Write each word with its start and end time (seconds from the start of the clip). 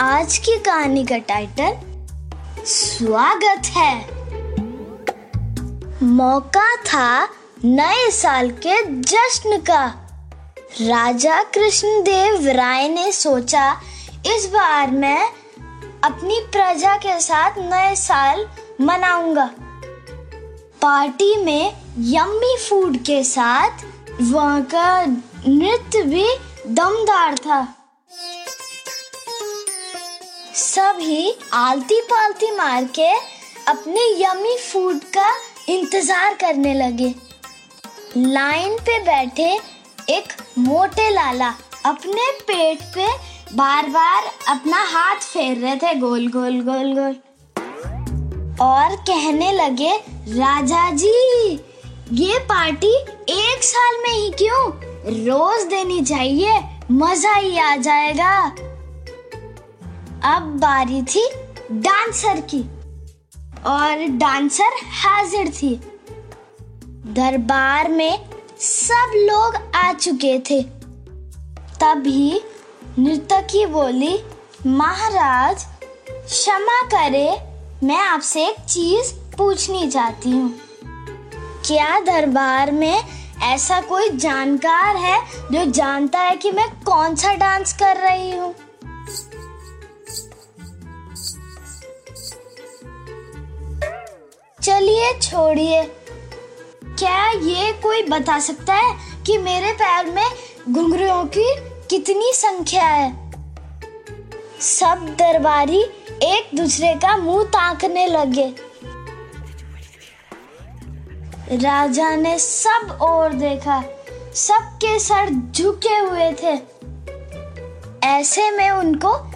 आज 0.00 0.38
की 0.38 0.58
कहानी 0.58 1.04
का 1.04 1.18
टाइटल 1.18 1.76
स्वागत 2.64 3.66
है। 3.66 4.06
मौका 6.02 6.76
था 6.76 7.28
नए 7.64 8.10
साल 8.10 8.50
के 8.50 9.00
जश्न 9.00 9.58
का। 9.58 9.84
राजा 10.80 11.42
कृष्णदेव 11.42 12.46
राय 12.46 12.88
ने 12.88 13.12
सोचा, 13.12 13.80
इस 14.26 14.46
बार 14.46 14.90
मैं 14.90 15.30
अपनी 16.04 16.40
प्रजा 16.40 16.96
के 16.96 17.20
साथ 17.20 17.50
नए 17.58 17.94
साल 17.94 18.48
मनाऊँगा। 18.80 19.50
पार्टी 20.82 21.44
में 21.44 21.76
यम्मी 21.98 22.56
फ़ूड 22.68 22.96
के 22.96 23.24
साथ 23.24 23.70
वहाँ 24.22 24.62
का 24.62 25.06
नृत्य 25.48 26.02
भी 26.02 26.26
दमदार 26.66 27.38
था। 27.38 27.83
सभी 30.54 31.32
आलती 31.52 32.00
पालती 32.00 32.50
मार 32.56 32.84
के 32.98 33.08
अपने 33.68 34.02
यम्मी 34.20 34.56
फ़ूड 34.58 34.98
का 35.16 35.28
इंतज़ार 35.68 36.34
करने 36.34 36.74
लगे। 36.74 37.08
लाइन 38.16 38.76
पे 38.78 38.98
बैठे 39.04 39.48
एक 40.08 40.32
मोटे 40.58 41.08
लाला 41.10 41.48
अपने 41.86 42.30
पेट 42.40 42.82
पे 42.94 43.06
बार 43.54 43.88
बार 43.88 44.30
अपना 44.48 44.82
हाथ 44.90 45.20
फेर 45.22 45.56
रहे 45.56 45.76
थे 45.76 45.94
गोल 45.94 46.26
गोल 46.28 46.60
गोल 46.60 46.92
गोल। 46.98 47.16
और 48.62 48.94
कहने 49.08 49.50
लगे, 49.52 49.96
राजा 50.28 50.90
जी, 50.92 51.52
ये 52.12 52.38
पार्टी 52.44 52.94
एक 53.32 53.64
साल 53.64 53.98
में 54.02 54.12
ही 54.12 54.30
क्यों? 54.38 54.62
रोज 55.24 55.64
देनी 55.64 56.00
चाहिए, 56.02 56.60
मज़ा 56.90 57.34
ही 57.34 57.58
आ 57.58 57.74
जाएगा। 57.78 58.54
अब 60.24 60.42
बारी 60.42 61.02
थी 61.02 61.30
डांसर 61.72 62.40
की। 62.40 62.60
और 63.66 64.06
डांसर 64.08 64.70
हाजिर 64.84 65.48
थी। 65.48 65.74
दरबार 67.06 67.88
में 67.88 68.24
सब 68.58 69.12
लोग 69.16 69.76
आ 69.76 69.92
चुके 69.92 70.38
थे। 70.38 70.62
तभी 71.80 72.40
नृतकी 72.98 73.66
बोली, 73.66 74.18
महाराज, 74.66 75.66
क्षमा 76.08 76.82
करे, 76.82 77.38
मैं 77.86 78.00
आपसे 78.00 78.46
एक 78.46 78.60
चीज़ 78.60 79.36
पूछनी 79.36 79.90
चाहती 79.90 80.30
हूँ। 80.30 80.54
क्या 81.66 82.00
दरबार 82.00 82.72
में 82.72 83.04
ऐसा 83.42 83.80
कोई 83.80 84.10
जानकार 84.10 84.96
है 84.96 85.20
जो 85.52 85.70
जानता 85.70 86.20
है 86.20 86.36
कि 86.36 86.50
मैं 86.50 86.68
कौन 86.84 87.14
सा 87.14 87.34
डांस 87.34 87.72
कर 87.72 87.96
रही 87.96 88.30
हूँ? 88.30 88.54
चलिए 94.64 95.12
छोड़िए। 95.12 95.82
क्या 96.84 97.30
ये 97.30 97.72
कोई 97.72 98.02
बता 98.02 98.38
सकता 98.38 98.74
है 98.74 98.96
कि 99.26 99.38
मेरे 99.38 99.72
पैर 99.72 100.06
में 100.06 100.30
घुंघरुओं 100.70 101.24
की 101.24 101.54
कितनी 101.90 102.32
संख्या 102.34 102.84
है? 102.84 103.30
सब 104.60 105.16
दरबारी 105.18 105.80
एक 106.22 106.56
दूसरे 106.56 106.94
का 106.94 107.16
मुँह 107.16 107.44
ताकने 107.44 108.06
लगे। 108.06 108.54
राजा 111.56 112.16
ने 112.16 112.38
सब 112.38 112.98
ओर 113.02 113.32
देखा। 113.32 113.84
सबके 114.34 114.98
सर 114.98 115.30
झुके 115.30 115.96
हुए 115.96 116.32
थे। 116.32 116.58
ऐसे 118.06 118.50
में 118.50 118.70
उनको 118.70 119.32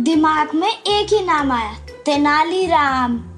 दिमाग 0.00 0.54
में 0.54 0.72
एक 0.72 1.12
ही 1.12 1.24
नाम 1.24 1.52
आया, 1.52 1.72
तेनालीराम। 2.04 3.29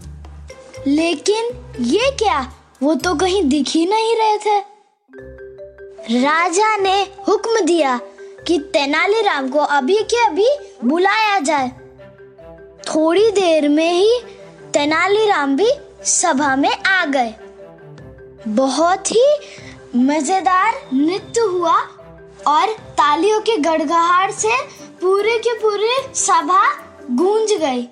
लेकिन 0.87 1.51
ये 1.81 2.11
क्या? 2.11 2.41
वो 2.83 2.95
तो 2.95 3.15
कहीं 3.15 3.43
दिख 3.45 3.69
ही 3.69 3.87
नहीं 3.87 4.17
रहे 4.17 4.39
थे। 4.39 4.59
राजा 6.23 6.77
ने 6.77 6.95
हुक्म 7.29 7.61
दिया 7.61 8.01
कि 8.47 8.59
तेनालीराम 8.59 9.49
को 9.49 9.59
अभी 9.59 9.99
के 10.05 10.25
अभी 10.27 10.49
बुलाया 10.85 11.39
जाए। 11.39 11.69
थोड़ी 12.89 13.31
देर 13.31 13.69
में 13.69 13.93
ही 13.93 14.19
तेनालीराम 14.73 15.57
भी 15.57 15.71
सभा 16.05 16.57
में 16.57 16.73
आ 16.73 17.05
गए। 17.05 17.35
बहुत 18.49 19.13
ही 19.13 19.27
मज़ेदार 19.97 20.81
नृत्य 20.93 21.41
हुआ 21.41 21.77
और 22.47 22.73
तालियों 22.93 23.41
के 23.41 23.57
गड़गड़ाहट 23.57 24.31
से 24.31 24.57
पूरे 25.01 25.39
के 25.39 25.55
पूरे 25.55 26.15
सभा 26.15 26.65
गूंज 27.11 27.53
गई। 27.53 27.89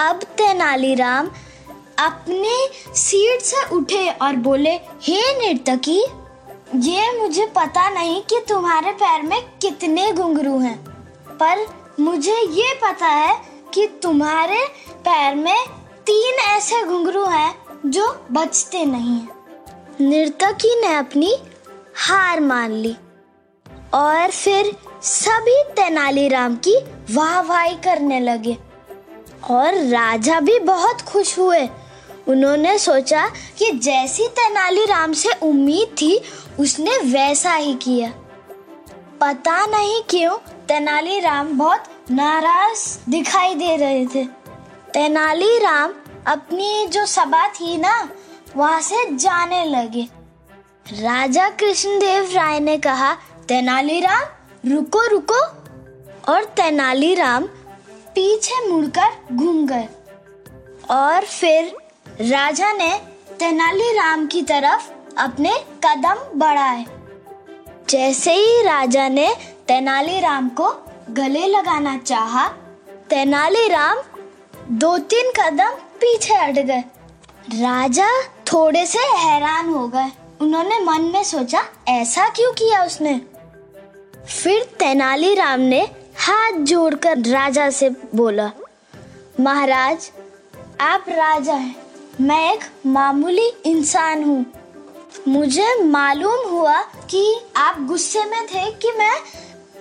अब 0.00 0.22
तेनालीराम 0.38 1.26
अपने 1.98 2.56
सीट 2.96 3.40
से 3.40 3.64
उठे 3.76 4.08
और 4.12 4.36
बोले, 4.36 4.70
हे 5.02 5.20
नर्तकी, 5.38 5.98
ये 6.76 7.18
मुझे 7.18 7.46
पता 7.46 7.88
नहीं 7.90 8.20
कि 8.22 8.38
तुम्हारे 8.48 8.92
पैर 8.92 9.22
में 9.22 9.40
कितने 9.62 10.10
घुंघरू 10.12 10.58
हैं, 10.58 10.76
पर 11.32 11.66
मुझे 12.00 12.36
ये 12.36 12.72
पता 12.74 13.06
है 13.06 13.34
कि 13.74 13.86
तुम्हारे 14.02 14.64
पैर 15.00 15.34
में 15.34 15.66
तीन 16.06 16.38
ऐसे 16.46 16.82
घुंघरू 16.84 17.24
हैं 17.24 17.54
जो 17.86 18.08
बचते 18.32 18.84
नहीं 18.84 19.14
हैं. 19.14 19.28
नर्तकी 20.00 20.80
ने 20.80 20.94
अपनी 20.94 21.34
हार 21.98 22.40
मान 22.40 22.72
ली 22.72 22.96
और 23.94 24.30
फिर 24.30 24.72
सभी 25.02 25.62
तेनालीराम 25.74 26.56
की 26.56 26.76
वाहवाही 27.10 27.76
करने 27.76 28.20
लगे। 28.20 28.56
और 29.50 29.74
राजा 29.74 30.40
भी 30.40 30.58
बहुत 30.58 31.00
खुश 31.00 31.38
हुए। 31.38 31.68
उन्होंने 32.28 32.78
सोचा 32.78 33.26
कि 33.58 33.70
जैसी 33.70 34.26
तेनालीराम 34.28 35.12
से 35.12 35.28
उम्मीद 35.42 35.88
थी, 35.88 36.20
उसने 36.60 36.98
वैसा 36.98 37.54
ही 37.54 37.74
किया। 37.74 38.12
पता 39.20 39.66
नहीं 39.66 40.02
क्यों 40.10 40.36
तेनालीराम 40.68 41.58
बहुत 41.58 41.84
नाराज़ 42.10 43.10
दिखाई 43.10 43.54
दे 43.54 43.76
रहे 43.76 44.06
थे। 44.06 44.24
तेनालीराम 44.94 45.92
अपनी 46.26 46.86
जो 46.86 47.06
सभा 47.06 47.48
थी 47.48 47.76
ना, 47.76 48.08
वहाँ 48.56 48.80
से 48.80 49.16
जाने 49.16 49.64
लगे। 49.64 50.08
राजा 51.02 51.48
कृष्णदेव 51.48 52.30
राय 52.32 52.60
ने 52.60 52.78
कहा 52.78 53.14
तेनालीराम 53.48 54.22
रुको 54.70 55.06
रुको। 55.06 55.60
और 56.32 56.44
तेनालीराम 56.44 57.48
पीछे 58.14 58.68
मुड़कर 58.68 59.08
घूम 59.32 59.66
गए। 59.66 59.88
और 60.90 61.24
फिर 61.24 61.76
राजा 62.20 62.72
ने 62.72 63.00
तेनालीराम 63.38 64.26
की 64.26 64.42
तरफ़ 64.42 64.90
अपने 65.18 65.52
कदम 65.84 66.38
बढ़ाए। 66.38 66.84
जैसे 67.88 68.32
ही 68.32 68.62
राजा 68.62 69.08
ने 69.08 69.34
तेनालीराम 69.68 70.48
को 70.48 70.74
गले 71.10 71.46
लगाना 71.46 71.98
चाहा, 71.98 72.48
तेनालीराम 73.10 73.96
दो 74.70 74.98
तीन 74.98 75.32
कदम 75.40 75.70
पीछे 75.70 76.34
हट 76.34 76.58
गए। 76.58 76.84
राजा 77.54 78.22
थोड़े 78.22 78.86
से 78.86 78.98
हैरान 78.98 79.68
हो 79.68 79.88
गए। 79.88 80.12
उन्होंने 80.40 80.78
मन 80.78 81.02
में 81.02 81.24
सोचा 81.24 81.64
ऐसा 81.88 82.28
क्यों 82.28 82.52
किया 82.52 82.84
उसने? 82.84 83.20
फिर 84.28 84.62
तेनालीराम 84.78 85.60
ने 85.60 85.88
हाथ 86.20 86.52
जोड़कर 86.52 87.18
राजा 87.18 87.70
से 87.70 87.88
बोला, 87.90 88.50
महाराज, 89.40 90.10
आप 90.80 91.04
राजा 91.08 91.52
हैं। 91.52 91.76
मैं 92.20 92.52
एक 92.54 92.60
मामूली 92.86 93.46
इंसान 93.66 94.24
हूँ। 94.24 94.44
मुझे 95.28 95.82
मालूम 95.82 96.48
हुआ 96.48 96.82
कि 96.82 97.40
आप 97.56 97.80
गुस्से 97.80 98.24
में 98.24 98.46
थे 98.46 98.70
कि 98.72 98.92
मैं 98.98 99.16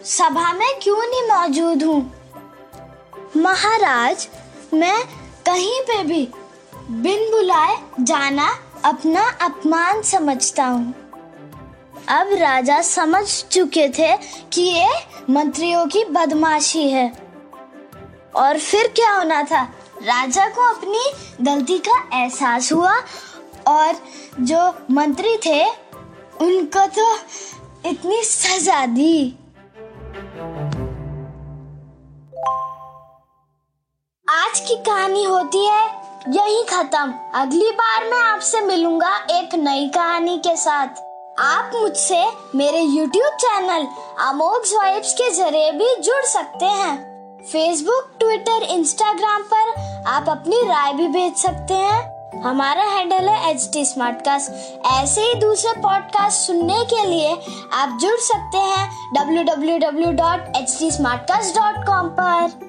सभा 0.06 0.54
में 0.54 0.80
क्यों 0.84 0.98
नहीं 0.98 1.24
मौजूद 1.24 1.84
हूँ। 1.84 2.02
महाराज, 3.38 4.28
मैं 4.74 5.04
कहीं 5.46 5.82
पे 5.82 6.04
भी 6.04 6.30
बिन 6.92 7.32
बुलाए 7.32 7.78
जाना 8.00 8.50
अपना 8.86 9.30
अपमान 9.42 10.02
समझता 10.02 10.66
हूँ। 10.66 11.09
अब 12.10 12.30
राजा 12.34 12.82
समझ 12.82 13.44
चुके 13.44 13.90
थे 13.90 14.18
कि 14.54 14.62
ये 14.62 14.88
मंत्रियों 15.30 15.86
की 15.88 16.04
बदमाशी 16.06 16.90
है। 16.90 17.12
और 18.36 18.60
फिर 18.60 18.88
क्या 18.88 19.12
होना 19.14 19.44
था? 19.44 19.62
राजा 20.04 20.46
को 20.46 20.62
अपनी 20.62 21.12
गलती 21.44 21.78
का 21.78 22.10
एहसास 22.14 22.72
हुआ 22.74 22.94
और 23.68 23.96
जो 24.40 24.74
मंत्री 24.92 25.38
थे, 25.38 25.66
उनको 26.42 26.86
तो 26.88 27.16
इतनी 27.90 28.24
सजा 28.24 28.86
दी। 28.86 29.36
आज 34.30 34.60
की 34.60 34.76
कहानी 34.76 35.24
होती 35.24 35.66
है 35.66 35.86
यही 36.30 36.64
खत्म। 36.64 37.14
अगली 37.36 37.72
बार 37.72 38.04
मैं 38.04 38.20
आपसे 38.20 38.62
मिलूँगा 38.62 39.16
एक 39.18 39.56
नई 39.56 39.90
कहानी 39.90 40.38
के 40.38 40.56
साथ। 40.56 41.09
आप 41.42 41.72
मुझसे 41.76 42.28
मेरे 42.56 42.82
YouTube 42.82 43.16
चैनल 43.16 43.88
अमोघ 44.28 44.54
वाइब्स 44.54 45.14
के 45.14 45.30
ज़रिए 45.30 45.72
भी 45.72 45.96
जुड़ 45.96 46.26
सकते 46.26 46.66
हैं। 46.66 47.10
फेसबुक 47.52 48.12
ट्विटर 48.20 48.64
इंस्टाग्राम 48.64 49.44
पर 49.54 49.74
आप 50.08 50.26
अपनी 50.30 50.56
राय 50.56 50.94
भी 50.94 51.08
भेज 51.08 51.38
सकते 51.38 51.74
हैं। 51.74 52.20
हमारा 52.44 52.84
हैंडल 52.84 53.26
है 53.30 53.52
एच 53.52 53.70
टी 53.74 53.82
ऐसे 54.90 55.22
ही 55.22 55.34
दूसरे 55.34 55.82
पॉडकास्ट 55.82 56.38
सुनने 56.38 56.86
के 56.86 57.06
लिए 57.06 57.42
आप 57.74 57.98
जुड़ 58.02 58.20
सकते 58.20 58.58
हैं 58.58 58.90
www.htsmartcast.com 59.38 62.20
पर। 62.20 62.69